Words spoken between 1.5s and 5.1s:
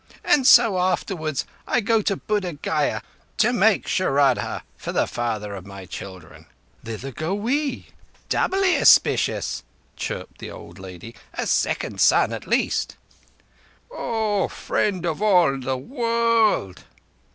I go to Buddh Gaya, to make shraddha for the